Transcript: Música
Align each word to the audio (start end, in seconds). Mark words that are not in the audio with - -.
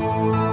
Música 0.00 0.49